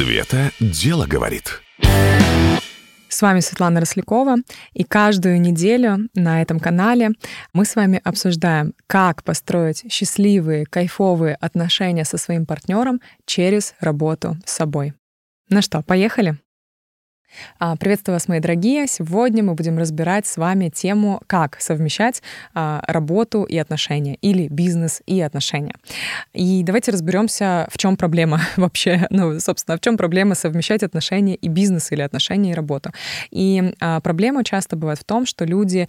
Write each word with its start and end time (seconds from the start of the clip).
Света 0.00 0.50
дело 0.60 1.04
говорит. 1.06 1.60
С 3.10 3.20
вами 3.20 3.40
Светлана 3.40 3.80
Рослякова, 3.80 4.36
и 4.72 4.82
каждую 4.82 5.38
неделю 5.42 6.08
на 6.14 6.40
этом 6.40 6.58
канале 6.58 7.10
мы 7.52 7.66
с 7.66 7.76
вами 7.76 8.00
обсуждаем, 8.02 8.72
как 8.86 9.22
построить 9.24 9.84
счастливые, 9.92 10.64
кайфовые 10.64 11.34
отношения 11.34 12.06
со 12.06 12.16
своим 12.16 12.46
партнером 12.46 13.02
через 13.26 13.74
работу 13.78 14.38
с 14.46 14.52
собой. 14.52 14.94
Ну 15.50 15.60
что, 15.60 15.82
поехали? 15.82 16.38
А, 17.58 17.76
приветствую 17.76 18.14
вас, 18.14 18.28
мои 18.28 18.40
дорогие. 18.40 18.86
Сегодня 18.86 19.42
мы 19.42 19.54
будем 19.54 19.78
разбирать 19.78 20.26
с 20.26 20.36
вами 20.36 20.68
тему, 20.68 21.20
как 21.26 21.60
совмещать 21.60 22.22
а, 22.54 22.82
работу 22.86 23.44
и 23.44 23.56
отношения 23.58 24.16
или 24.16 24.48
бизнес 24.48 25.02
и 25.06 25.20
отношения. 25.20 25.74
И 26.32 26.62
давайте 26.64 26.90
разберемся, 26.90 27.68
в 27.70 27.78
чем 27.78 27.96
проблема 27.96 28.40
вообще, 28.56 29.06
ну, 29.10 29.38
собственно, 29.40 29.76
в 29.76 29.80
чем 29.80 29.96
проблема 29.96 30.34
совмещать 30.34 30.82
отношения 30.82 31.34
и 31.34 31.48
бизнес 31.48 31.92
или 31.92 32.02
отношения 32.02 32.52
и 32.52 32.54
работу. 32.54 32.92
И 33.30 33.74
а, 33.80 34.00
проблема 34.00 34.44
часто 34.44 34.76
бывает 34.76 34.98
в 34.98 35.04
том, 35.04 35.26
что 35.26 35.44
люди 35.44 35.88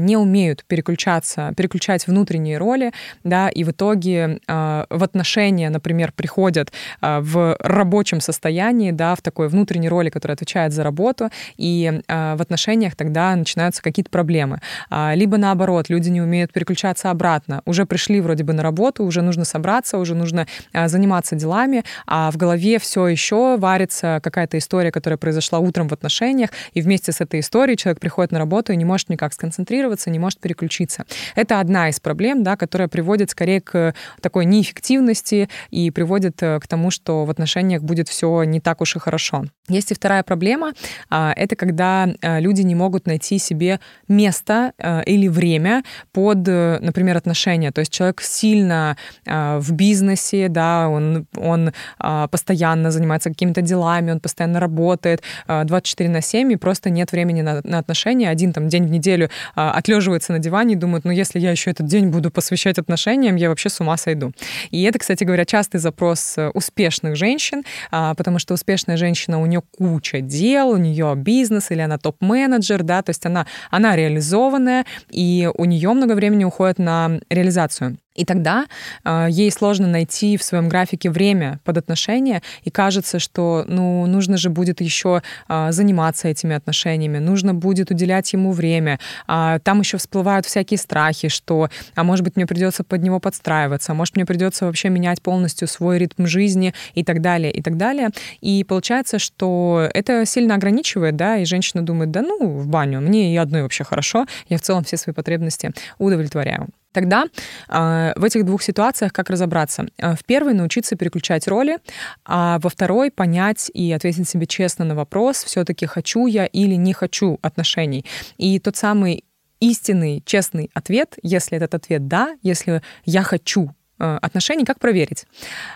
не 0.00 0.16
умеют 0.16 0.64
переключаться, 0.66 1.52
переключать 1.56 2.06
внутренние 2.06 2.58
роли, 2.58 2.92
да, 3.24 3.48
и 3.48 3.64
в 3.64 3.70
итоге 3.70 4.40
в 4.46 4.86
отношения, 5.04 5.70
например, 5.70 6.12
приходят 6.12 6.72
в 7.00 7.56
рабочем 7.60 8.20
состоянии, 8.20 8.90
да, 8.90 9.14
в 9.14 9.22
такой 9.22 9.48
внутренней 9.48 9.88
роли, 9.88 10.10
которая 10.10 10.34
отвечает 10.34 10.72
за 10.72 10.81
за 10.82 10.84
работу, 10.84 11.30
и 11.56 12.00
э, 12.06 12.34
в 12.36 12.42
отношениях 12.42 12.96
тогда 12.96 13.36
начинаются 13.36 13.82
какие-то 13.82 14.10
проблемы. 14.10 14.60
А, 14.90 15.14
либо 15.14 15.36
наоборот, 15.36 15.88
люди 15.88 16.10
не 16.10 16.20
умеют 16.20 16.52
переключаться 16.52 17.10
обратно. 17.10 17.62
Уже 17.66 17.86
пришли 17.86 18.20
вроде 18.20 18.44
бы 18.44 18.52
на 18.52 18.62
работу, 18.62 19.04
уже 19.04 19.22
нужно 19.22 19.44
собраться, 19.44 19.98
уже 19.98 20.14
нужно 20.14 20.46
э, 20.72 20.88
заниматься 20.88 21.36
делами, 21.36 21.84
а 22.06 22.30
в 22.30 22.36
голове 22.36 22.78
все 22.78 23.06
еще 23.06 23.56
варится 23.56 24.20
какая-то 24.22 24.58
история, 24.58 24.90
которая 24.90 25.18
произошла 25.18 25.58
утром 25.58 25.88
в 25.88 25.92
отношениях, 25.92 26.50
и 26.74 26.80
вместе 26.82 27.12
с 27.12 27.20
этой 27.20 27.40
историей 27.40 27.76
человек 27.76 28.00
приходит 28.00 28.32
на 28.32 28.38
работу 28.38 28.72
и 28.72 28.76
не 28.76 28.84
может 28.84 29.08
никак 29.08 29.32
сконцентрироваться, 29.32 30.10
не 30.10 30.18
может 30.18 30.40
переключиться. 30.40 31.04
Это 31.36 31.60
одна 31.60 31.88
из 31.88 32.00
проблем, 32.00 32.42
да, 32.42 32.56
которая 32.56 32.88
приводит 32.88 33.30
скорее 33.30 33.60
к 33.60 33.94
такой 34.20 34.44
неэффективности 34.44 35.48
и 35.70 35.90
приводит 35.90 36.42
э, 36.42 36.58
к 36.60 36.66
тому, 36.66 36.90
что 36.90 37.24
в 37.24 37.30
отношениях 37.30 37.82
будет 37.82 38.08
все 38.08 38.42
не 38.44 38.60
так 38.60 38.80
уж 38.80 38.96
и 38.96 38.98
хорошо. 38.98 39.44
Есть 39.68 39.92
и 39.92 39.94
вторая 39.94 40.24
проблема, 40.24 40.72
а, 41.08 41.32
это 41.36 41.54
когда 41.54 42.08
а, 42.20 42.40
люди 42.40 42.62
не 42.62 42.74
могут 42.74 43.06
найти 43.06 43.38
себе 43.38 43.78
место 44.08 44.72
а, 44.76 45.02
или 45.02 45.28
время 45.28 45.84
под, 46.10 46.48
э, 46.48 46.78
например, 46.80 47.16
отношения. 47.16 47.70
То 47.70 47.78
есть 47.78 47.92
человек 47.92 48.20
сильно 48.22 48.96
в 49.24 49.72
бизнесе, 49.72 50.48
да, 50.48 50.88
он, 50.88 51.26
он 51.36 51.72
постоянно 51.98 52.90
занимается 52.90 53.30
какими-то 53.30 53.62
делами, 53.62 54.12
он 54.12 54.20
постоянно 54.20 54.60
работает 54.60 55.22
24 55.46 56.10
на 56.10 56.20
7, 56.20 56.52
и 56.52 56.56
просто 56.56 56.90
нет 56.90 57.12
времени 57.12 57.42
на, 57.42 57.60
на 57.62 57.78
отношения. 57.78 58.28
Один 58.28 58.52
там 58.52 58.68
день 58.68 58.84
в 58.84 58.90
неделю 58.90 59.30
отлеживается 59.54 60.32
на 60.32 60.38
диване 60.38 60.74
и 60.74 60.76
думает, 60.76 61.04
ну, 61.04 61.10
если 61.10 61.38
я 61.38 61.50
еще 61.50 61.70
этот 61.70 61.86
день 61.86 62.08
буду 62.08 62.30
посвящать 62.30 62.78
отношениям, 62.78 63.36
я 63.36 63.48
вообще 63.48 63.68
с 63.68 63.80
ума 63.80 63.96
сойду. 63.96 64.32
И 64.70 64.82
это, 64.82 64.98
кстати 64.98 65.24
говоря, 65.24 65.44
частый 65.44 65.80
запрос 65.80 66.36
э, 66.36 66.48
успешных 66.50 67.16
женщин, 67.16 67.62
потому 67.90 68.38
что 68.38 68.54
успешная 68.54 68.96
женщина, 68.96 69.40
у 69.40 69.46
нее 69.46 69.61
куча 69.76 70.20
дел, 70.20 70.70
у 70.70 70.76
нее 70.76 71.14
бизнес 71.16 71.70
или 71.70 71.80
она 71.80 71.98
топ-менеджер, 71.98 72.82
да, 72.82 73.02
то 73.02 73.10
есть 73.10 73.24
она, 73.26 73.46
она 73.70 73.96
реализованная, 73.96 74.84
и 75.10 75.50
у 75.54 75.64
нее 75.64 75.92
много 75.92 76.14
времени 76.14 76.44
уходит 76.44 76.78
на 76.78 77.20
реализацию. 77.30 77.98
И 78.14 78.24
тогда 78.24 78.66
э, 79.04 79.28
ей 79.30 79.50
сложно 79.50 79.86
найти 79.86 80.36
в 80.36 80.42
своем 80.42 80.68
графике 80.68 81.10
время 81.10 81.60
под 81.64 81.78
отношения, 81.78 82.42
и 82.62 82.70
кажется, 82.70 83.18
что 83.18 83.64
ну, 83.66 84.06
нужно 84.06 84.36
же 84.36 84.50
будет 84.50 84.80
еще 84.80 85.22
э, 85.48 85.72
заниматься 85.72 86.28
этими 86.28 86.54
отношениями, 86.54 87.18
нужно 87.18 87.54
будет 87.54 87.90
уделять 87.90 88.32
ему 88.32 88.52
время. 88.52 88.98
А 89.26 89.58
там 89.60 89.80
еще 89.80 89.96
всплывают 89.96 90.46
всякие 90.46 90.78
страхи, 90.78 91.28
что, 91.28 91.68
а 91.94 92.04
может 92.04 92.24
быть, 92.24 92.36
мне 92.36 92.46
придется 92.46 92.84
под 92.84 93.02
него 93.02 93.18
подстраиваться, 93.18 93.92
а 93.92 93.94
может, 93.94 94.16
мне 94.16 94.26
придется 94.26 94.66
вообще 94.66 94.88
менять 94.90 95.22
полностью 95.22 95.68
свой 95.68 95.98
ритм 95.98 96.26
жизни 96.26 96.74
и 96.94 97.04
так 97.04 97.20
далее, 97.20 97.50
и 97.50 97.62
так 97.62 97.76
далее. 97.76 98.10
И 98.40 98.64
получается, 98.64 99.18
что 99.18 99.88
это 99.94 100.26
сильно 100.26 100.54
ограничивает, 100.54 101.16
да, 101.16 101.38
и 101.38 101.44
женщина 101.44 101.82
думает, 101.82 102.10
да 102.10 102.22
ну, 102.22 102.58
в 102.58 102.68
баню, 102.68 103.00
мне 103.00 103.32
и 103.32 103.36
одной 103.36 103.62
вообще 103.62 103.84
хорошо, 103.84 104.26
я 104.48 104.58
в 104.58 104.62
целом 104.62 104.84
все 104.84 104.96
свои 104.96 105.14
потребности 105.14 105.72
удовлетворяю. 105.98 106.68
Тогда 106.92 107.24
э, 107.68 108.12
в 108.16 108.24
этих 108.24 108.44
двух 108.44 108.62
ситуациях 108.62 109.12
как 109.12 109.30
разобраться? 109.30 109.86
Э, 109.98 110.14
в 110.14 110.24
первой 110.24 110.54
научиться 110.54 110.96
переключать 110.96 111.48
роли, 111.48 111.78
а 112.24 112.58
во 112.60 112.70
второй 112.70 113.10
понять 113.10 113.70
и 113.74 113.92
ответить 113.92 114.28
себе 114.28 114.46
честно 114.46 114.84
на 114.84 114.94
вопрос, 114.94 115.44
все-таки 115.44 115.86
хочу 115.86 116.26
я 116.26 116.46
или 116.46 116.74
не 116.74 116.92
хочу 116.92 117.38
отношений. 117.42 118.04
И 118.36 118.58
тот 118.58 118.76
самый 118.76 119.24
истинный, 119.60 120.22
честный 120.26 120.70
ответ, 120.74 121.18
если 121.22 121.56
этот 121.56 121.74
ответ 121.74 122.08
да, 122.08 122.36
если 122.42 122.82
я 123.04 123.22
хочу 123.22 123.70
э, 123.98 124.18
отношений, 124.20 124.64
как 124.64 124.78
проверить? 124.78 125.26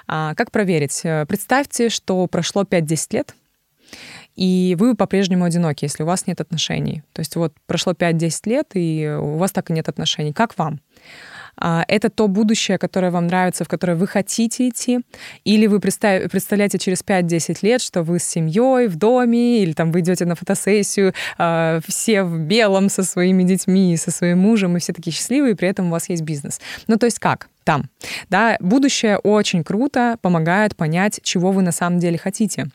А, 0.09 0.35
как 0.35 0.51
проверить? 0.51 1.01
Э, 1.05 1.25
представьте, 1.27 1.89
что 1.89 2.27
прошло 2.27 2.65
5-10 2.65 3.07
лет, 3.13 3.35
и 4.37 4.77
вы 4.79 4.95
по-прежнему 4.95 5.45
одиноки, 5.45 5.85
если 5.85 6.03
у 6.03 6.07
вас 6.07 6.27
нет 6.27 6.41
отношений. 6.41 7.03
То 7.13 7.21
есть 7.21 7.37
вот 7.37 7.55
прошло 7.67 7.93
5-10 7.93 8.41
лет, 8.45 8.69
и 8.75 9.17
у 9.19 9.37
вас 9.37 9.53
так 9.53 9.71
и 9.71 9.73
нет 9.73 9.89
отношений. 9.89 10.33
Как 10.33 10.57
вам? 10.59 10.81
А, 11.59 11.85
это 11.89 12.11
то 12.11 12.29
будущее, 12.29 12.79
которое 12.79 13.11
вам 13.11 13.27
нравится, 13.27 13.65
в 13.65 13.69
которое 13.69 13.95
вы 13.95 14.07
хотите 14.07 14.69
идти, 14.69 15.01
или 15.45 15.67
вы 15.67 15.81
представляете 15.81 16.79
через 16.79 17.03
5-10 17.03 17.59
лет, 17.63 17.81
что 17.81 18.03
вы 18.03 18.19
с 18.19 18.25
семьей 18.25 18.89
в 18.89 18.97
доме, 18.97 19.63
или 19.63 19.73
там 19.73 19.91
вы 19.91 20.01
идете 20.01 20.27
на 20.27 20.35
фотосессию, 20.35 21.15
а, 21.39 21.81
все 21.87 22.23
в 22.23 22.39
белом 22.39 22.89
со 22.91 23.03
своими 23.03 23.43
детьми, 23.43 23.97
со 23.97 24.11
своим 24.11 24.41
мужем, 24.41 24.77
и 24.77 24.81
все 24.81 24.93
такие 24.93 25.13
счастливые, 25.13 25.53
и 25.53 25.57
при 25.57 25.69
этом 25.69 25.87
у 25.87 25.91
вас 25.91 26.09
есть 26.09 26.23
бизнес. 26.23 26.61
Ну, 26.89 26.97
то 26.97 27.07
есть 27.07 27.19
как? 27.19 27.49
Там. 27.65 27.85
Да, 28.29 28.59
будущее 28.61 29.19
очень 29.19 29.65
круто 29.65 30.19
помогает 30.21 30.77
понять, 30.77 31.21
чего 31.23 31.53
вы 31.53 31.63
на 31.63 31.73
самом 31.73 31.99
деле 31.99 32.19
хотите. 32.19 32.69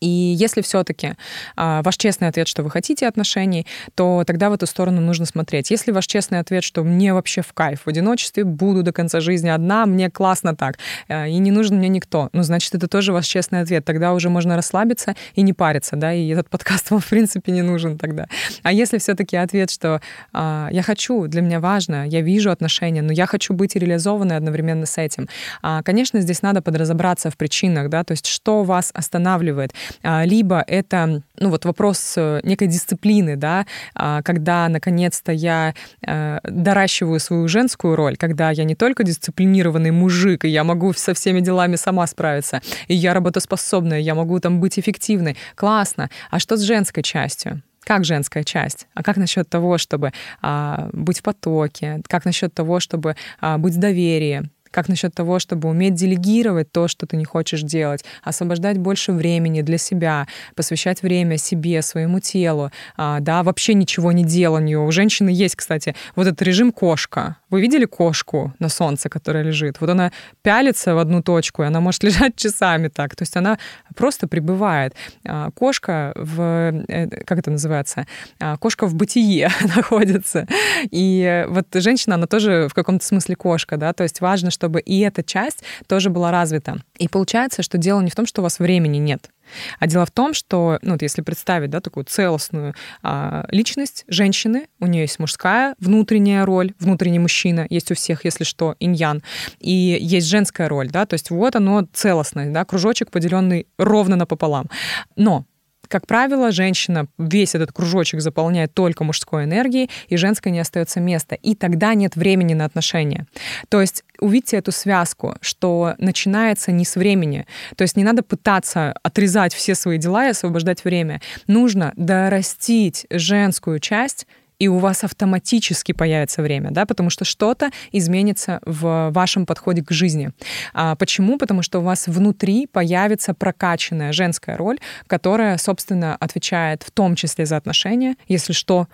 И 0.00 0.06
если 0.06 0.60
все-таки 0.60 1.14
а, 1.56 1.82
ваш 1.82 1.96
честный 1.96 2.28
ответ, 2.28 2.48
что 2.48 2.62
вы 2.62 2.70
хотите 2.70 3.06
отношений, 3.06 3.66
то 3.94 4.24
тогда 4.26 4.50
в 4.50 4.52
эту 4.52 4.66
сторону 4.66 5.00
нужно 5.00 5.26
смотреть. 5.26 5.70
Если 5.70 5.90
ваш 5.90 6.06
честный 6.06 6.38
ответ, 6.38 6.64
что 6.64 6.84
мне 6.84 7.14
вообще 7.14 7.42
в 7.42 7.52
кайф 7.52 7.82
в 7.84 7.88
одиночестве, 7.88 8.44
буду 8.44 8.82
до 8.82 8.92
конца 8.92 9.20
жизни 9.20 9.48
одна, 9.48 9.86
мне 9.86 10.10
классно 10.10 10.54
так, 10.54 10.78
э, 11.08 11.28
и 11.28 11.38
не 11.38 11.50
нужен 11.50 11.78
мне 11.78 11.88
никто, 11.88 12.28
ну, 12.32 12.42
значит, 12.42 12.74
это 12.74 12.88
тоже 12.88 13.12
ваш 13.12 13.26
честный 13.26 13.60
ответ. 13.60 13.84
Тогда 13.84 14.12
уже 14.12 14.28
можно 14.28 14.56
расслабиться 14.56 15.14
и 15.34 15.42
не 15.42 15.52
париться, 15.52 15.96
да, 15.96 16.12
и 16.12 16.28
этот 16.28 16.50
подкаст 16.50 16.90
вам, 16.90 17.00
в 17.00 17.08
принципе, 17.08 17.52
не 17.52 17.62
нужен 17.62 17.98
тогда. 17.98 18.26
А 18.62 18.72
если 18.72 18.98
все-таки 18.98 19.36
ответ, 19.36 19.70
что 19.70 20.00
а, 20.32 20.68
я 20.70 20.82
хочу, 20.82 21.26
для 21.26 21.40
меня 21.40 21.60
важно, 21.60 22.06
я 22.06 22.20
вижу 22.20 22.50
отношения, 22.50 23.02
но 23.02 23.12
я 23.12 23.26
хочу 23.26 23.54
быть 23.54 23.76
реализованной 23.76 24.36
одновременно 24.36 24.86
с 24.86 24.98
этим, 24.98 25.28
а, 25.62 25.82
конечно, 25.82 26.20
здесь 26.20 26.42
надо 26.42 26.60
подразобраться 26.60 27.30
в 27.30 27.36
причинах, 27.36 27.88
да, 27.88 28.04
то 28.04 28.12
есть 28.12 28.26
что 28.26 28.62
вас 28.62 28.90
останавливает. 28.94 29.72
А, 30.02 30.24
либо 30.24 30.62
это 30.66 31.22
ну 31.38 31.50
вот 31.50 31.64
вопрос 31.64 32.14
э, 32.16 32.40
некой 32.44 32.68
дисциплины, 32.68 33.36
да, 33.36 33.66
а, 33.94 34.22
когда 34.22 34.68
наконец-то 34.68 35.32
я 35.32 35.74
э, 36.06 36.38
доращиваю 36.44 37.20
свою 37.20 37.48
женскую 37.48 37.96
роль, 37.96 38.16
когда 38.16 38.50
я 38.50 38.64
не 38.64 38.74
только 38.74 39.04
дисциплинированный 39.04 39.90
мужик, 39.90 40.44
и 40.44 40.48
я 40.48 40.64
могу 40.64 40.92
со 40.94 41.14
всеми 41.14 41.40
делами 41.40 41.76
сама 41.76 42.06
справиться, 42.06 42.62
и 42.88 42.94
я 42.94 43.14
работоспособная, 43.14 43.98
я 44.00 44.14
могу 44.14 44.40
там 44.40 44.60
быть 44.60 44.78
эффективной, 44.78 45.36
классно. 45.54 46.10
А 46.30 46.38
что 46.38 46.56
с 46.56 46.62
женской 46.62 47.02
частью? 47.02 47.62
Как 47.86 48.04
женская 48.04 48.42
часть? 48.42 48.88
А 48.94 49.04
как 49.04 49.16
насчет 49.16 49.48
того, 49.48 49.78
чтобы 49.78 50.12
а, 50.42 50.88
быть 50.92 51.20
в 51.20 51.22
потоке? 51.22 52.02
Как 52.08 52.24
насчет 52.24 52.52
того, 52.52 52.80
чтобы 52.80 53.14
а, 53.40 53.58
быть 53.58 53.74
в 53.74 53.78
доверии? 53.78 54.50
Как 54.70 54.88
насчет 54.88 55.14
того, 55.14 55.38
чтобы 55.38 55.68
уметь 55.68 55.94
делегировать 55.94 56.70
то, 56.72 56.88
что 56.88 57.06
ты 57.06 57.16
не 57.16 57.24
хочешь 57.24 57.62
делать, 57.62 58.04
освобождать 58.22 58.78
больше 58.78 59.12
времени 59.12 59.62
для 59.62 59.78
себя, 59.78 60.26
посвящать 60.54 61.02
время 61.02 61.38
себе, 61.38 61.82
своему 61.82 62.20
телу, 62.20 62.70
а, 62.96 63.20
да, 63.20 63.42
вообще 63.42 63.74
ничего 63.74 64.12
не 64.12 64.24
деланию. 64.24 64.84
У 64.84 64.90
женщины 64.92 65.30
есть, 65.30 65.56
кстати, 65.56 65.94
вот 66.14 66.26
этот 66.26 66.42
режим 66.42 66.72
кошка. 66.72 67.36
Вы 67.50 67.60
видели 67.60 67.84
кошку 67.84 68.52
на 68.58 68.68
солнце, 68.68 69.08
которая 69.08 69.44
лежит? 69.44 69.80
Вот 69.80 69.90
она 69.90 70.10
пялится 70.42 70.94
в 70.94 70.98
одну 70.98 71.22
точку, 71.22 71.62
и 71.62 71.66
она 71.66 71.80
может 71.80 72.02
лежать 72.04 72.36
часами 72.36 72.88
так. 72.88 73.14
То 73.14 73.22
есть 73.22 73.36
она 73.36 73.58
просто 73.94 74.26
пребывает. 74.26 74.94
А, 75.24 75.50
кошка 75.52 76.12
в... 76.16 76.84
Э, 76.88 77.08
как 77.24 77.38
это 77.38 77.50
называется? 77.50 78.06
А, 78.40 78.56
кошка 78.56 78.86
в 78.86 78.94
бытие 78.94 79.50
находится. 79.76 80.46
И 80.90 81.44
вот 81.48 81.66
женщина, 81.74 82.16
она 82.16 82.26
тоже 82.26 82.68
в 82.68 82.74
каком-то 82.74 83.04
смысле 83.04 83.36
кошка, 83.36 83.76
да, 83.76 83.92
то 83.92 84.02
есть 84.02 84.20
важно, 84.20 84.50
чтобы 84.50 84.80
и 84.80 85.00
эта 85.00 85.22
часть 85.22 85.62
тоже 85.86 86.10
была 86.10 86.30
развита. 86.30 86.76
И 86.98 87.08
получается, 87.08 87.62
что 87.62 87.78
дело 87.78 88.00
не 88.00 88.10
в 88.10 88.14
том, 88.14 88.26
что 88.26 88.42
у 88.42 88.44
вас 88.44 88.58
времени 88.58 88.98
нет, 88.98 89.30
А 89.78 89.86
дело 89.86 90.06
в 90.06 90.10
том, 90.10 90.34
что, 90.34 90.78
ну, 90.82 90.92
вот 90.92 91.02
если 91.02 91.22
представить, 91.22 91.70
да, 91.70 91.80
такую 91.80 92.04
целостную 92.04 92.74
а, 93.02 93.44
личность 93.50 94.04
женщины, 94.08 94.68
у 94.80 94.86
нее 94.86 95.02
есть 95.02 95.18
мужская 95.18 95.74
внутренняя 95.78 96.44
роль, 96.44 96.72
внутренний 96.78 97.18
мужчина, 97.18 97.66
есть 97.70 97.90
у 97.90 97.94
всех, 97.94 98.24
если 98.24 98.44
что, 98.44 98.76
иньян, 98.80 99.22
и 99.60 99.98
есть 100.00 100.26
женская 100.26 100.68
роль, 100.68 100.90
да, 100.90 101.06
то 101.06 101.14
есть 101.14 101.30
вот 101.30 101.56
оно 101.56 101.86
целостное, 101.92 102.52
да, 102.52 102.64
кружочек, 102.64 103.10
поделенный 103.10 103.66
ровно 103.78 104.16
напополам. 104.16 104.68
Но 105.16 105.44
как 105.88 106.06
правило, 106.06 106.52
женщина 106.52 107.06
весь 107.18 107.54
этот 107.54 107.72
кружочек 107.72 108.20
заполняет 108.20 108.74
только 108.74 109.04
мужской 109.04 109.44
энергией, 109.44 109.90
и 110.08 110.16
женской 110.16 110.52
не 110.52 110.60
остается 110.60 111.00
места. 111.00 111.34
И 111.36 111.54
тогда 111.54 111.94
нет 111.94 112.16
времени 112.16 112.54
на 112.54 112.64
отношения. 112.64 113.26
То 113.68 113.80
есть 113.80 114.04
увидьте 114.20 114.56
эту 114.56 114.72
связку, 114.72 115.36
что 115.40 115.94
начинается 115.98 116.72
не 116.72 116.84
с 116.84 116.96
времени. 116.96 117.46
То 117.76 117.82
есть 117.82 117.96
не 117.96 118.04
надо 118.04 118.22
пытаться 118.22 118.94
отрезать 119.02 119.54
все 119.54 119.74
свои 119.74 119.98
дела 119.98 120.26
и 120.26 120.30
освобождать 120.30 120.84
время. 120.84 121.20
Нужно 121.46 121.92
дорастить 121.96 123.06
женскую 123.10 123.80
часть 123.80 124.26
и 124.58 124.68
у 124.68 124.78
вас 124.78 125.04
автоматически 125.04 125.92
появится 125.92 126.42
время, 126.42 126.70
да, 126.70 126.86
потому 126.86 127.10
что 127.10 127.24
что-то 127.24 127.70
изменится 127.92 128.60
в 128.64 129.10
вашем 129.12 129.46
подходе 129.46 129.82
к 129.82 129.90
жизни. 129.90 130.30
А 130.72 130.94
почему? 130.96 131.38
Потому 131.38 131.62
что 131.62 131.80
у 131.80 131.82
вас 131.82 132.06
внутри 132.06 132.66
появится 132.66 133.34
прокачанная 133.34 134.12
женская 134.12 134.56
роль, 134.56 134.78
которая, 135.06 135.58
собственно, 135.58 136.16
отвечает 136.16 136.82
в 136.82 136.90
том 136.90 137.14
числе 137.16 137.46
за 137.46 137.56
отношения, 137.56 138.16
если 138.28 138.52
что, 138.52 138.88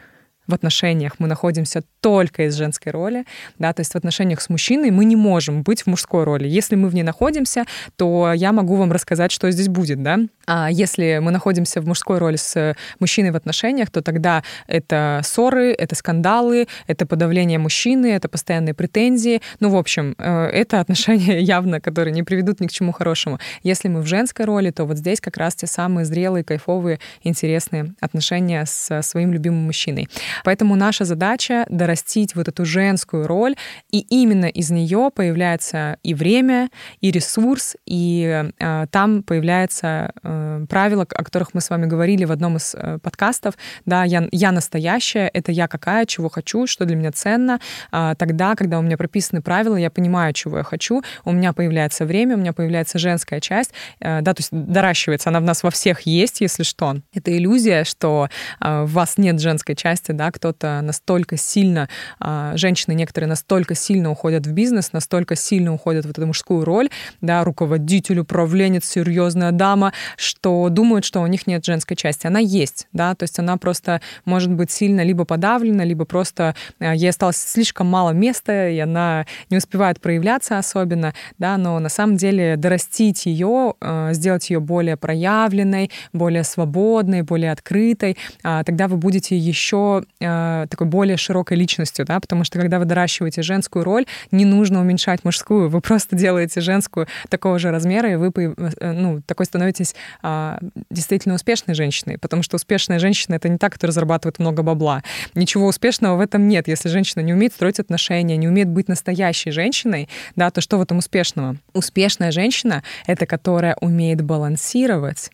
в 0.46 0.54
отношениях 0.54 1.14
мы 1.18 1.28
находимся 1.28 1.82
только 2.00 2.46
из 2.46 2.54
женской 2.54 2.92
роли, 2.92 3.24
да, 3.58 3.72
то 3.72 3.80
есть 3.80 3.92
в 3.92 3.96
отношениях 3.96 4.40
с 4.40 4.48
мужчиной 4.48 4.90
мы 4.90 5.04
не 5.04 5.16
можем 5.16 5.62
быть 5.62 5.82
в 5.82 5.86
мужской 5.86 6.24
роли. 6.24 6.48
Если 6.48 6.74
мы 6.74 6.88
в 6.88 6.94
ней 6.94 7.04
находимся, 7.04 7.64
то 7.96 8.32
я 8.34 8.52
могу 8.52 8.76
вам 8.76 8.92
рассказать, 8.92 9.30
что 9.30 9.50
здесь 9.50 9.68
будет, 9.68 10.02
да. 10.02 10.18
А 10.46 10.70
если 10.70 11.18
мы 11.22 11.30
находимся 11.30 11.80
в 11.80 11.86
мужской 11.86 12.18
роли 12.18 12.36
с 12.36 12.74
мужчиной 12.98 13.30
в 13.30 13.36
отношениях, 13.36 13.90
то 13.90 14.02
тогда 14.02 14.42
это 14.66 15.20
ссоры, 15.22 15.72
это 15.72 15.94
скандалы, 15.94 16.66
это 16.86 17.06
подавление 17.06 17.58
мужчины, 17.58 18.06
это 18.06 18.28
постоянные 18.28 18.74
претензии. 18.74 19.40
Ну, 19.60 19.70
в 19.70 19.76
общем, 19.76 20.14
э, 20.18 20.46
это 20.46 20.80
отношения 20.80 21.38
явно, 21.40 21.80
которые 21.80 22.12
не 22.12 22.22
приведут 22.24 22.60
ни 22.60 22.66
к 22.66 22.72
чему 22.72 22.92
хорошему. 22.92 23.38
Если 23.62 23.88
мы 23.88 24.00
в 24.00 24.06
женской 24.06 24.44
роли, 24.44 24.70
то 24.70 24.84
вот 24.84 24.98
здесь 24.98 25.20
как 25.20 25.36
раз 25.36 25.54
те 25.54 25.66
самые 25.66 26.04
зрелые, 26.04 26.42
кайфовые, 26.42 26.98
интересные 27.22 27.94
отношения 28.00 28.64
с 28.66 29.02
своим 29.02 29.32
любимым 29.32 29.64
мужчиной. 29.66 30.08
Поэтому 30.44 30.76
наша 30.76 31.04
задача— 31.04 31.66
дорастить 31.68 32.34
вот 32.34 32.48
эту 32.48 32.64
женскую 32.64 33.26
роль, 33.26 33.56
и 33.90 34.00
именно 34.00 34.46
из 34.46 34.70
нее 34.70 35.10
появляется 35.14 35.96
и 36.02 36.14
время, 36.14 36.68
и 37.00 37.10
ресурс, 37.10 37.76
и 37.86 38.50
э, 38.58 38.86
там 38.90 39.22
появляется 39.22 40.12
э, 40.22 40.66
правила, 40.68 41.02
о 41.02 41.24
которых 41.24 41.54
мы 41.54 41.60
с 41.60 41.70
вами 41.70 41.86
говорили 41.86 42.24
в 42.24 42.32
одном 42.32 42.56
из 42.56 42.74
э, 42.74 42.98
подкастов. 43.02 43.54
Да, 43.86 44.04
я, 44.04 44.28
я 44.32 44.52
настоящая, 44.52 45.28
это 45.28 45.52
я 45.52 45.68
какая, 45.68 46.06
чего 46.06 46.28
хочу, 46.28 46.66
что 46.66 46.84
для 46.84 46.96
меня 46.96 47.12
ценно. 47.12 47.60
Э, 47.92 48.14
тогда, 48.18 48.54
когда 48.54 48.78
у 48.78 48.82
меня 48.82 48.96
прописаны 48.96 49.42
правила, 49.42 49.76
я 49.76 49.90
понимаю, 49.90 50.32
чего 50.32 50.58
я 50.58 50.64
хочу, 50.64 51.02
у 51.24 51.32
меня 51.32 51.52
появляется 51.52 52.04
время, 52.04 52.36
у 52.36 52.38
меня 52.38 52.52
появляется 52.52 52.98
женская 52.98 53.40
часть, 53.40 53.72
э, 54.00 54.20
да, 54.20 54.34
то 54.34 54.40
есть 54.40 54.50
доращивается, 54.52 55.30
она 55.30 55.40
в 55.40 55.44
нас 55.44 55.62
во 55.62 55.70
всех 55.70 56.02
есть, 56.02 56.40
если 56.40 56.62
что. 56.62 56.96
Это 57.14 57.36
иллюзия, 57.36 57.84
что 57.84 58.28
э, 58.60 58.82
в 58.82 58.92
вас 58.92 59.18
нет 59.18 59.40
женской 59.40 59.74
части, 59.74 60.12
да, 60.12 60.21
кто-то 60.30 60.80
настолько 60.82 61.36
сильно, 61.36 61.88
а, 62.20 62.56
женщины 62.56 62.94
некоторые 62.94 63.28
настолько 63.28 63.74
сильно 63.74 64.10
уходят 64.10 64.46
в 64.46 64.52
бизнес, 64.52 64.92
настолько 64.92 65.36
сильно 65.36 65.72
уходят 65.72 66.06
в 66.06 66.10
эту 66.10 66.26
мужскую 66.26 66.64
роль, 66.64 66.90
да, 67.20 67.44
руководитель, 67.44 68.20
управленец, 68.20 68.84
серьезная 68.84 69.52
дама, 69.52 69.92
что 70.16 70.69
думают, 70.69 71.04
что 71.04 71.20
у 71.20 71.26
них 71.26 71.46
нет 71.46 71.64
женской 71.64 71.96
части. 71.96 72.26
Она 72.26 72.38
есть, 72.38 72.88
да, 72.92 73.14
то 73.14 73.24
есть 73.24 73.38
она 73.38 73.56
просто 73.56 74.00
может 74.24 74.52
быть 74.52 74.70
сильно 74.70 75.02
либо 75.02 75.24
подавлена, 75.24 75.84
либо 75.84 76.04
просто 76.04 76.54
а, 76.78 76.94
ей 76.94 77.10
осталось 77.10 77.36
слишком 77.36 77.86
мало 77.86 78.10
места, 78.10 78.69
и 78.69 78.78
она 78.78 79.26
не 79.50 79.56
успевает 79.56 80.00
проявляться 80.00 80.58
особенно, 80.58 81.14
да, 81.38 81.56
но 81.56 81.78
на 81.78 81.88
самом 81.88 82.16
деле 82.16 82.56
дорастить 82.56 83.26
ее, 83.26 83.74
а, 83.80 84.12
сделать 84.12 84.50
ее 84.50 84.60
более 84.60 84.96
проявленной, 84.96 85.90
более 86.12 86.44
свободной, 86.44 87.22
более 87.22 87.52
открытой, 87.52 88.16
тогда 88.42 88.88
вы 88.88 88.96
будете 88.96 89.36
еще 89.36 90.04
э, 90.22 90.66
такой 90.69 90.86
более 90.86 91.16
широкой 91.16 91.56
личностью, 91.56 92.04
да, 92.04 92.20
потому 92.20 92.44
что 92.44 92.58
когда 92.58 92.78
вы 92.78 92.84
доращиваете 92.84 93.42
женскую 93.42 93.84
роль, 93.84 94.06
не 94.30 94.44
нужно 94.44 94.80
уменьшать 94.80 95.24
мужскую, 95.24 95.69
вы 95.69 95.80
просто 95.80 96.16
делаете 96.16 96.60
женскую 96.60 97.06
такого 97.28 97.58
же 97.58 97.70
размера, 97.70 98.12
и 98.12 98.16
вы, 98.16 98.32
э, 98.36 98.92
ну, 98.92 99.20
такой 99.26 99.46
становитесь 99.46 99.94
э, 100.22 100.58
действительно 100.90 101.34
успешной 101.34 101.74
женщиной, 101.74 102.19
потому 102.19 102.42
что 102.42 102.56
успешная 102.56 102.98
женщина— 102.98 103.34
это 103.36 103.48
не 103.48 103.58
та, 103.58 103.70
которая 103.70 103.92
зарабатывает 103.92 104.38
много 104.38 104.62
бабла. 104.62 105.02
Ничего 105.34 105.66
успешного 105.66 106.16
в 106.16 106.20
этом 106.20 106.48
нет. 106.48 106.69
Если 106.69 106.88
женщина 106.88 107.22
не 107.22 107.32
умеет 107.32 107.52
строить 107.52 107.80
отношения, 107.80 108.36
не 108.36 108.48
умеет 108.48 108.69
быть 108.69 108.88
настоящей 108.88 109.50
женщиной, 109.50 110.08
да, 110.36 110.50
то 110.50 110.60
что 110.60 110.78
в 110.78 110.82
этом 110.82 110.98
успешного? 110.98 111.56
Успешная 111.72 112.30
женщина— 112.30 112.82
это 113.06 113.26
которая 113.26 113.76
умеет 113.80 114.22
балансировать 114.22 115.30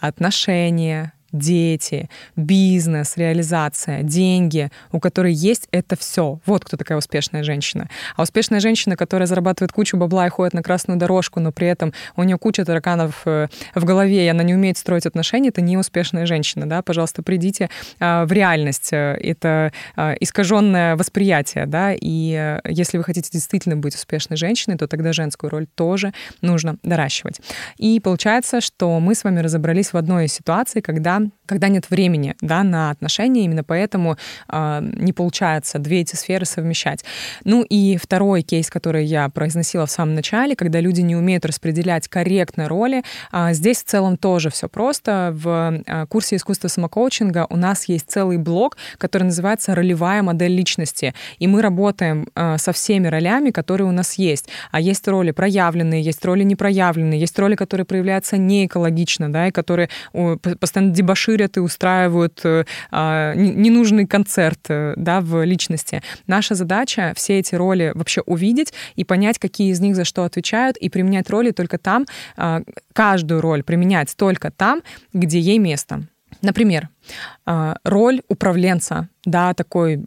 отношения, 0.00 1.12
дети, 1.32 2.08
бизнес, 2.36 3.16
реализация, 3.16 4.02
деньги, 4.02 4.70
у 4.92 5.00
которой 5.00 5.32
есть 5.32 5.68
это 5.70 5.96
все. 5.96 6.40
Вот 6.46 6.64
кто 6.64 6.76
такая 6.76 6.98
успешная 6.98 7.42
женщина. 7.42 7.88
А 8.16 8.22
успешная 8.22 8.60
женщина, 8.60 8.96
которая 8.96 9.26
зарабатывает 9.26 9.72
кучу 9.72 9.96
бабла 9.96 10.26
и 10.26 10.30
ходит 10.30 10.54
на 10.54 10.62
красную 10.62 10.98
дорожку, 10.98 11.40
но 11.40 11.52
при 11.52 11.68
этом 11.68 11.92
у 12.16 12.22
нее 12.22 12.38
куча 12.38 12.64
тараканов 12.64 13.22
э, 13.26 13.48
в 13.74 13.84
голове, 13.84 14.24
и 14.24 14.28
она 14.28 14.42
не 14.42 14.54
умеет 14.54 14.78
строить 14.78 15.06
отношения, 15.06 15.48
это 15.50 15.60
не 15.60 15.76
успешная 15.76 16.26
женщина. 16.26 16.68
Да? 16.68 16.82
Пожалуйста, 16.82 17.22
придите 17.22 17.70
а, 17.98 18.24
в 18.24 18.32
реальность. 18.32 18.88
Это 18.92 19.72
а, 19.96 20.14
искаженное 20.18 20.96
восприятие. 20.96 21.66
Да? 21.66 21.92
И 21.94 22.34
э, 22.34 22.60
если 22.68 22.98
вы 22.98 23.04
хотите 23.04 23.30
действительно 23.32 23.76
быть 23.76 23.94
успешной 23.94 24.36
женщиной, 24.36 24.76
то 24.76 24.86
тогда 24.86 25.12
женскую 25.12 25.50
роль 25.50 25.66
тоже 25.66 26.12
нужно 26.40 26.76
доращивать. 26.82 27.40
И 27.76 28.00
получается, 28.00 28.60
что 28.60 28.98
мы 29.00 29.14
с 29.14 29.24
вами 29.24 29.40
разобрались 29.40 29.92
в 29.92 29.96
одной 29.96 30.26
из 30.26 30.32
ситуаций, 30.32 30.82
когда 30.82 31.19
когда 31.50 31.66
нет 31.66 31.90
времени 31.90 32.36
да, 32.40 32.62
на 32.62 32.90
отношения, 32.90 33.44
именно 33.44 33.64
поэтому 33.64 34.16
э, 34.48 34.80
не 34.82 35.12
получается 35.12 35.80
две 35.80 36.02
эти 36.02 36.14
сферы 36.14 36.46
совмещать. 36.46 37.04
Ну 37.44 37.62
и 37.68 37.98
второй 38.00 38.42
кейс, 38.42 38.70
который 38.70 39.04
я 39.04 39.28
произносила 39.28 39.86
в 39.86 39.90
самом 39.90 40.14
начале, 40.14 40.54
когда 40.54 40.78
люди 40.78 41.00
не 41.00 41.16
умеют 41.16 41.44
распределять 41.44 42.06
корректно 42.06 42.68
роли, 42.68 43.02
э, 43.32 43.52
здесь 43.52 43.82
в 43.82 43.84
целом 43.84 44.16
тоже 44.16 44.50
все 44.50 44.68
просто. 44.68 45.32
В 45.34 45.82
э, 45.84 46.06
курсе 46.06 46.36
искусства 46.36 46.68
самокоучинга 46.68 47.48
у 47.50 47.56
нас 47.56 47.88
есть 47.88 48.08
целый 48.08 48.38
блок, 48.38 48.76
который 48.98 49.24
называется 49.24 49.74
«Ролевая 49.74 50.22
модель 50.22 50.52
личности», 50.52 51.14
и 51.40 51.48
мы 51.48 51.62
работаем 51.62 52.28
э, 52.36 52.58
со 52.58 52.72
всеми 52.72 53.08
ролями, 53.08 53.50
которые 53.50 53.88
у 53.88 53.92
нас 53.92 54.14
есть. 54.14 54.48
А 54.70 54.80
есть 54.80 55.08
роли 55.08 55.32
проявленные, 55.32 56.00
есть 56.00 56.24
роли 56.24 56.44
непроявленные, 56.44 57.18
есть 57.18 57.36
роли, 57.40 57.56
которые 57.56 57.84
проявляются 57.84 58.36
неэкологично, 58.36 59.32
да, 59.32 59.48
и 59.48 59.50
которые 59.50 59.88
постоянно 60.60 60.92
дебоширят 61.10 61.56
и 61.56 61.60
устраивают 61.60 62.40
э, 62.44 62.64
а, 62.90 63.34
ненужный 63.34 64.06
концерт 64.06 64.60
э, 64.68 64.94
да, 64.96 65.20
в 65.20 65.44
личности. 65.44 66.02
Наша 66.28 66.54
задача 66.54 67.12
все 67.16 67.40
эти 67.40 67.56
роли 67.56 67.90
вообще 67.94 68.20
увидеть 68.26 68.72
и 68.94 69.04
понять, 69.04 69.38
какие 69.38 69.72
из 69.72 69.80
них 69.80 69.96
за 69.96 70.04
что 70.04 70.22
отвечают, 70.22 70.76
и 70.76 70.88
применять 70.88 71.28
роли 71.30 71.50
только 71.50 71.78
там, 71.78 72.06
а, 72.36 72.62
каждую 72.92 73.40
роль 73.40 73.62
применять 73.62 74.14
только 74.16 74.50
там, 74.50 74.82
где 75.12 75.40
ей 75.40 75.58
место. 75.58 76.02
Например, 76.42 76.88
роль 77.84 78.22
управленца, 78.28 79.08
да, 79.24 79.54
такой 79.54 80.04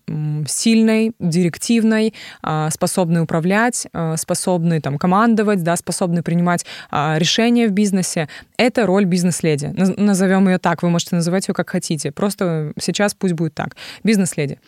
сильной, 0.47 1.13
директивной, 1.19 2.13
а, 2.41 2.69
способной 2.69 3.21
управлять, 3.21 3.87
а, 3.93 4.17
способной 4.17 4.81
там 4.81 4.97
командовать, 4.97 5.63
да, 5.63 5.75
способной 5.75 6.23
принимать 6.23 6.65
решения 6.91 7.67
в 7.67 7.71
бизнесе. 7.71 8.27
Это 8.57 8.85
роль 8.85 9.05
бизнес-леди. 9.05 9.67
Назовем 9.97 10.47
ее 10.47 10.57
так, 10.57 10.83
вы 10.83 10.89
можете 10.89 11.15
называть 11.15 11.47
ее 11.47 11.53
как 11.53 11.69
хотите. 11.69 12.11
Просто 12.11 12.73
сейчас 12.79 13.13
пусть 13.13 13.33
будет 13.33 13.53
так. 13.53 13.75
Бизнес-леди. 14.03 14.59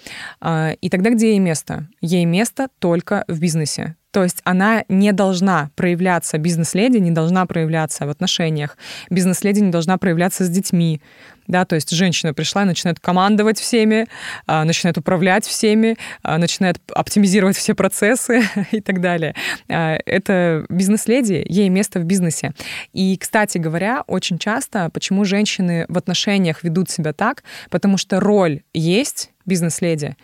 И 0.82 0.90
тогда 0.90 1.10
где 1.10 1.32
ей 1.32 1.40
место? 1.40 1.88
Ей 2.02 2.26
место 2.26 2.68
только 2.80 3.24
в 3.28 3.40
бизнесе. 3.40 3.96
То 4.12 4.24
есть 4.24 4.40
она 4.46 4.86
не 4.88 5.12
должна 5.12 5.72
проявляться, 5.76 6.38
бизнес-леди 6.38 7.00
не 7.00 7.12
должна 7.12 7.46
проявляться 7.46 8.06
в 8.06 8.10
отношениях, 8.10 8.78
бизнес-леди 9.10 9.60
не 9.60 9.72
должна 9.72 9.98
проявляться 9.98 10.46
с 10.46 10.50
детьми, 10.50 11.02
да, 11.48 11.66
то 11.66 11.76
есть 11.76 11.92
женщина 11.92 12.34
пришла 12.34 12.64
и 12.64 12.66
начинает 12.66 13.00
командовать 13.00 13.60
всеми, 13.60 14.08
а, 14.48 14.64
начинает 14.64 14.98
управлять 14.98 15.46
всеми, 15.46 15.98
а, 16.24 16.38
начинает 16.38 16.78
оптимизировать 16.94 17.58
все 17.58 17.76
процессы 17.76 18.44
и 18.72 18.82
так 18.82 19.02
далее. 19.02 19.36
А, 19.70 19.98
это 20.06 20.66
бизнес-леди, 20.70 21.46
ей 21.48 21.70
место 21.70 22.00
в 22.00 22.04
бизнесе. 22.04 22.54
И, 22.94 23.18
кстати 23.18 23.58
говоря, 23.58 24.04
очень 24.08 24.38
часто, 24.38 24.90
почему 24.92 25.26
женщины 25.26 25.86
в 25.88 25.98
отношениях 25.98 26.64
ведут 26.64 26.90
себя 26.90 27.14
так, 27.14 27.44
потому 27.70 27.98
что 27.98 28.20
роль 28.20 28.62
есть 28.74 29.32
бизнес-леди, 29.46 30.16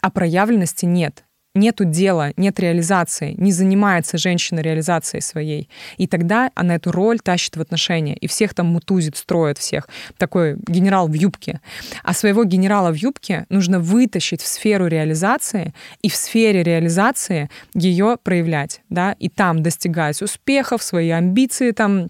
а 0.00 0.10
проявленности 0.10 0.84
нет. 0.84 1.24
Нету 1.54 1.84
дела, 1.84 2.32
нет 2.36 2.58
реализации, 2.60 3.34
не 3.38 3.52
занимается 3.52 4.18
женщина 4.18 4.60
реализацией 4.60 5.20
своей. 5.20 5.68
И 5.96 6.06
тогда 6.06 6.50
она 6.54 6.76
эту 6.76 6.90
роль 6.92 7.20
тащит 7.20 7.56
в 7.56 7.60
отношения, 7.60 8.16
и 8.16 8.26
всех 8.26 8.54
там 8.54 8.66
мутузит, 8.66 9.16
строит 9.16 9.58
всех. 9.58 9.88
Такой 10.16 10.56
генерал 10.66 11.08
в 11.08 11.14
юбке. 11.14 11.60
А 12.02 12.12
своего 12.12 12.44
генерала 12.44 12.90
в 12.90 12.96
юбке 12.96 13.46
нужно 13.48 13.78
вытащить 13.78 14.42
в 14.42 14.46
сферу 14.46 14.86
реализации, 14.86 15.74
и 16.02 16.08
в 16.08 16.16
сфере 16.16 16.62
реализации 16.62 17.50
ее 17.74 18.18
проявлять, 18.22 18.80
да, 18.88 19.12
и 19.18 19.28
там 19.28 19.62
достигать 19.62 20.20
успехов, 20.22 20.82
свои 20.82 21.10
амбиции 21.10 21.70
там 21.70 22.08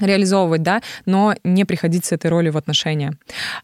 реализовывать, 0.00 0.62
да, 0.62 0.82
но 1.06 1.34
не 1.44 1.64
приходить 1.64 2.04
с 2.04 2.12
этой 2.12 2.30
ролью 2.30 2.52
в 2.52 2.56
отношения. 2.56 3.12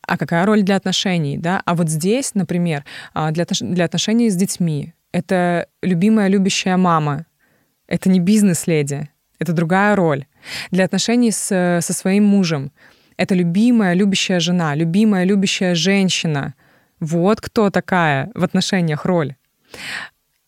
А 0.02 0.16
какая 0.16 0.44
роль 0.46 0.62
для 0.62 0.76
отношений, 0.76 1.38
да? 1.38 1.62
А 1.64 1.74
вот 1.74 1.88
здесь, 1.88 2.34
например, 2.34 2.84
а, 3.12 3.30
для, 3.30 3.46
для 3.60 3.84
отношений 3.84 4.30
с 4.30 4.36
детьми, 4.36 4.94
это 5.14 5.68
любимая, 5.80 6.26
любящая 6.26 6.76
мама. 6.76 7.26
Это 7.86 8.10
не 8.10 8.18
бизнес-леди, 8.18 9.08
это 9.38 9.52
другая 9.52 9.94
роль. 9.94 10.26
Для 10.72 10.84
отношений 10.84 11.30
с, 11.30 11.78
со 11.80 11.92
своим 11.92 12.24
мужем 12.24 12.72
это 13.16 13.36
любимая, 13.36 13.94
любящая 13.94 14.40
жена, 14.40 14.74
любимая, 14.74 15.24
любящая 15.24 15.76
женщина. 15.76 16.54
Вот 16.98 17.40
кто 17.40 17.70
такая 17.70 18.32
в 18.34 18.42
отношениях 18.42 19.04
роль. 19.04 19.36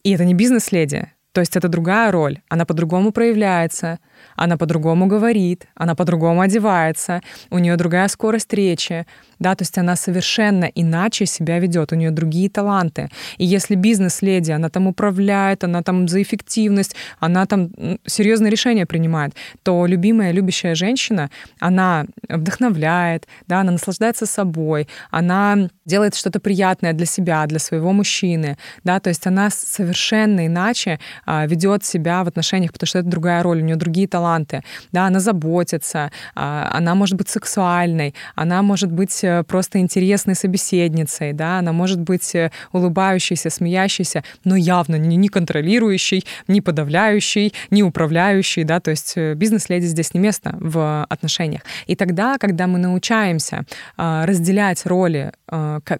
И 0.02 0.10
это 0.10 0.24
не 0.24 0.34
бизнес-леди, 0.34 1.12
то 1.36 1.40
есть 1.40 1.54
это 1.54 1.68
другая 1.68 2.10
роль, 2.12 2.40
она 2.48 2.64
по-другому 2.64 3.12
проявляется, 3.12 3.98
она 4.36 4.56
по-другому 4.56 5.06
говорит, 5.06 5.68
она 5.74 5.94
по-другому 5.94 6.40
одевается, 6.40 7.20
у 7.50 7.58
нее 7.58 7.76
другая 7.76 8.08
скорость 8.08 8.54
речи, 8.54 9.06
да, 9.38 9.54
то 9.54 9.62
есть 9.62 9.78
она 9.78 9.96
совершенно 9.96 10.64
иначе 10.64 11.26
себя 11.26 11.58
ведет, 11.58 11.92
у 11.92 11.96
нее 11.96 12.10
другие 12.10 12.48
таланты. 12.48 13.08
И 13.38 13.44
если 13.44 13.74
бизнес-леди, 13.74 14.52
она 14.52 14.68
там 14.68 14.86
управляет, 14.86 15.64
она 15.64 15.82
там 15.82 16.08
за 16.08 16.22
эффективность, 16.22 16.96
она 17.20 17.46
там 17.46 17.70
серьезные 18.06 18.50
решения 18.50 18.86
принимает, 18.86 19.34
то 19.62 19.86
любимая, 19.86 20.32
любящая 20.32 20.74
женщина, 20.74 21.30
она 21.60 22.06
вдохновляет, 22.28 23.26
да, 23.46 23.60
она 23.60 23.72
наслаждается 23.72 24.26
собой, 24.26 24.88
она 25.10 25.68
делает 25.84 26.14
что-то 26.14 26.40
приятное 26.40 26.92
для 26.92 27.06
себя, 27.06 27.46
для 27.46 27.58
своего 27.58 27.92
мужчины, 27.92 28.56
да, 28.84 29.00
то 29.00 29.10
есть 29.10 29.26
она 29.26 29.50
совершенно 29.50 30.46
иначе 30.46 30.98
а, 31.24 31.46
ведет 31.46 31.84
себя 31.84 32.24
в 32.24 32.28
отношениях, 32.28 32.72
потому 32.72 32.88
что 32.88 32.98
это 32.98 33.08
другая 33.08 33.42
роль, 33.42 33.60
у 33.60 33.64
нее 33.64 33.76
другие 33.76 34.08
таланты, 34.08 34.62
да, 34.92 35.06
она 35.06 35.20
заботится, 35.20 36.10
а, 36.34 36.70
она 36.72 36.94
может 36.94 37.16
быть 37.16 37.28
сексуальной, 37.28 38.14
она 38.34 38.62
может 38.62 38.90
быть 38.90 39.25
просто 39.46 39.78
интересной 39.78 40.34
собеседницей, 40.34 41.32
да, 41.32 41.58
она 41.58 41.72
может 41.72 42.00
быть 42.00 42.34
э, 42.34 42.50
улыбающейся, 42.72 43.50
смеящейся, 43.50 44.22
но 44.44 44.56
явно 44.56 44.96
не, 44.96 45.16
не 45.16 45.28
контролирующей, 45.28 46.24
не 46.48 46.60
подавляющей, 46.60 47.52
не 47.70 47.82
управляющей, 47.82 48.64
да, 48.64 48.80
то 48.80 48.90
есть 48.90 49.12
э, 49.16 49.34
бизнес-леди 49.34 49.86
здесь 49.86 50.14
не 50.14 50.20
место 50.20 50.56
в 50.60 51.04
отношениях. 51.08 51.62
И 51.86 51.96
тогда, 51.96 52.38
когда 52.38 52.66
мы 52.66 52.78
научаемся 52.78 53.64
разделять 53.96 54.86
роли 54.86 55.32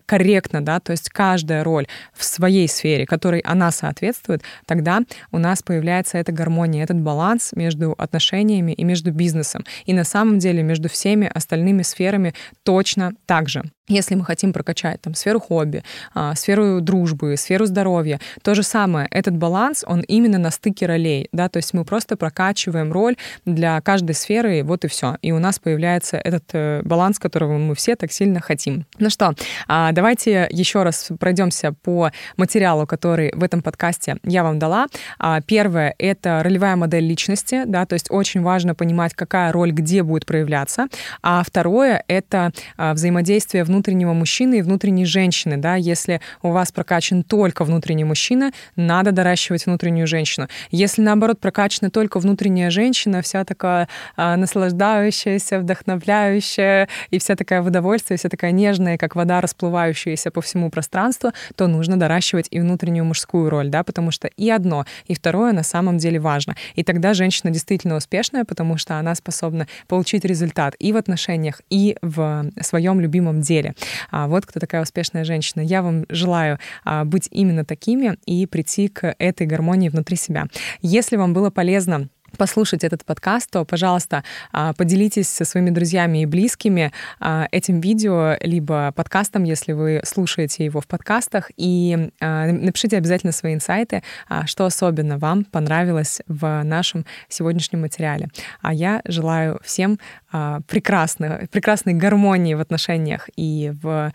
корректно, 0.06 0.64
да, 0.64 0.80
то 0.80 0.92
есть 0.92 1.11
каждая 1.11 1.64
роль 1.64 1.87
в 2.12 2.25
своей 2.25 2.68
сфере, 2.68 3.06
которой 3.06 3.40
она 3.40 3.71
соответствует, 3.71 4.42
тогда 4.66 5.00
у 5.33 5.38
нас 5.38 5.62
появляется 5.62 6.18
эта 6.18 6.33
гармония, 6.33 6.83
этот 6.83 7.00
баланс 7.00 7.52
между 7.54 7.95
отношениями 7.99 8.73
и 8.73 8.85
между 8.85 9.12
бизнесом. 9.12 9.64
И 9.85 9.92
на 9.92 10.04
самом 10.04 10.38
деле 10.38 10.62
между 10.62 10.88
всеми 10.88 11.30
остальными 11.33 11.83
сферами 11.83 12.35
точно 12.62 13.12
так 13.26 13.49
же. 13.49 13.62
Если 13.88 14.16
мы 14.16 14.25
хотим 14.25 14.52
прокачать 14.52 15.00
там 15.00 15.14
сферу 15.14 15.38
хобби, 15.38 15.85
а, 16.12 16.35
сферу 16.35 16.80
дружбы, 16.80 17.37
сферу 17.37 17.66
здоровья, 17.66 18.20
то 18.42 18.54
же 18.54 18.64
самое. 18.64 19.06
Этот 19.12 19.37
баланс, 19.37 19.85
он 19.87 20.00
именно 20.00 20.38
на 20.38 20.50
стыке 20.50 20.87
ролей, 20.87 21.28
да, 21.30 21.49
то 21.49 21.58
есть 21.58 21.73
мы 21.73 21.85
просто 21.85 22.16
прокачиваем 22.16 22.92
роль 22.92 23.16
для 23.44 23.80
каждой 23.80 24.16
сферы, 24.16 24.64
вот 24.64 24.85
и 24.85 24.88
все. 24.88 25.18
И 25.23 25.30
у 25.30 25.38
нас 25.38 25.61
появляется 25.61 26.16
этот 26.16 26.44
э, 26.52 26.82
баланс, 26.82 27.20
которого 27.20 27.58
мы 27.58 27.76
все 27.76 27.94
так 27.94 28.11
сильно 28.11 28.40
хотим. 28.40 28.87
Ну 28.99 29.08
что, 29.08 29.35
а, 29.68 29.92
давайте 29.92 30.49
еще 30.50 30.82
раз 30.82 31.11
пройдемся 31.20 31.73
по 31.73 32.11
материалу, 32.37 32.88
который 32.88 33.32
в 33.37 33.44
этом 33.44 33.62
подкасте 33.62 34.16
я 34.25 34.42
вам 34.42 34.58
дала. 34.58 34.87
А, 35.20 35.40
первое— 35.42 35.94
это 35.99 36.42
ролевая 36.42 36.75
модель 36.75 37.06
личности, 37.06 37.62
да, 37.66 37.87
то 37.87 37.94
есть 37.94 38.11
очень 38.11 38.42
важно 38.42 38.75
понимать, 38.75 39.14
какая 39.14 39.52
роль 39.52 39.70
где 39.70 40.02
будет 40.02 40.26
проявляться. 40.26 40.88
А 41.23 41.44
второе— 41.44 42.02
это 42.08 42.50
взаимодействие 42.76 43.05
внутри 43.10 43.76
внутреннего 43.86 44.14
мужчины 44.14 44.58
и 44.58 44.62
внутренней 44.62 45.04
женщины, 45.04 45.56
да, 45.58 45.76
если 45.76 46.20
у 46.42 46.50
вас 46.50 46.72
прокачан 46.72 47.22
только 47.22 47.64
внутренний 47.64 48.04
мужчина, 48.04 48.52
надо 48.75 49.12
доращивать 49.12 49.66
внутреннюю 49.66 50.06
женщину. 50.06 50.48
Если, 50.70 51.02
наоборот, 51.02 51.38
прокачана 51.40 51.90
только 51.90 52.18
внутренняя 52.18 52.70
женщина, 52.70 53.20
вся 53.22 53.44
такая 53.44 53.88
а, 54.16 54.36
наслаждающаяся, 54.36 55.58
вдохновляющая, 55.58 56.88
и 57.10 57.18
вся 57.18 57.36
такая 57.36 57.62
в 57.62 57.66
удовольствие, 57.66 58.16
вся 58.16 58.28
такая 58.28 58.50
нежная, 58.50 58.96
как 58.96 59.14
вода, 59.14 59.40
расплывающаяся 59.40 60.30
по 60.30 60.40
всему 60.40 60.70
пространству, 60.70 61.32
то 61.54 61.66
нужно 61.66 61.98
доращивать 61.98 62.48
и 62.50 62.60
внутреннюю 62.60 63.04
мужскую 63.04 63.50
роль, 63.50 63.68
да, 63.68 63.84
потому 63.84 64.10
что 64.10 64.28
и 64.28 64.50
одно, 64.50 64.86
и 65.06 65.14
второе 65.14 65.52
на 65.52 65.62
самом 65.62 65.98
деле 65.98 66.18
важно. 66.18 66.56
И 66.75 66.82
тогда 66.82 67.14
женщина 67.14 67.52
действительно 67.52 67.96
успешная, 67.96 68.44
потому 68.44 68.78
что 68.78 68.98
она 68.98 69.14
способна 69.14 69.68
получить 69.86 70.25
результат 70.25 70.75
и 70.78 70.92
в 70.92 70.96
отношениях, 70.96 71.60
и 71.70 71.96
в 72.02 72.50
своем 72.62 72.95
любимом 73.00 73.40
деле 73.40 73.56
деле. 73.56 73.74
А 74.10 74.28
вот 74.28 74.46
кто 74.46 74.60
такая 74.60 74.82
успешная 74.82 75.24
женщина. 75.24 75.62
Я 75.62 75.82
вам 75.82 76.04
желаю 76.08 76.58
а, 76.84 77.04
быть 77.04 77.28
именно 77.30 77.64
такими 77.64 78.16
и 78.26 78.46
прийти 78.46 78.88
к 78.88 79.14
этой 79.18 79.46
гармонии 79.46 79.88
внутри 79.88 80.16
себя. 80.16 80.46
Если 80.82 81.16
вам 81.16 81.32
было 81.32 81.50
полезно 81.50 82.08
послушать 82.36 82.84
этот 82.84 83.04
подкаст, 83.04 83.50
то, 83.50 83.64
пожалуйста, 83.64 84.24
а, 84.52 84.72
поделитесь 84.72 85.28
со 85.28 85.44
своими 85.44 85.70
друзьями 85.70 86.22
и 86.22 86.26
близкими 86.26 86.92
а, 87.20 87.48
этим 87.50 87.80
видео, 87.80 88.36
либо 88.40 88.92
подкастом, 88.94 89.44
если 89.44 89.72
вы 89.72 90.00
слушаете 90.04 90.64
его 90.64 90.80
в 90.80 90.86
подкастах, 90.86 91.50
и 91.56 92.10
а, 92.20 92.46
напишите 92.46 92.96
обязательно 92.96 93.32
свои 93.32 93.54
инсайты, 93.54 94.02
что 94.46 94.66
особенно 94.66 95.18
вам 95.18 95.44
понравилось 95.44 96.20
в 96.26 96.62
нашем 96.62 97.04
сегодняшнем 97.28 97.82
материале. 97.82 98.28
А 98.60 98.72
я 98.72 99.02
желаю 99.04 99.60
всем 99.64 99.98
прекрасной, 100.30 101.48
прекрасной 101.48 101.94
гармонии 101.94 102.54
в 102.54 102.60
отношениях 102.60 103.28
и 103.36 103.72
в 103.82 104.12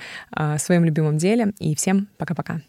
своем 0.57 0.85
любимом 0.85 1.17
деле, 1.17 1.53
и 1.59 1.75
всем 1.75 2.07
пока-пока. 2.17 2.61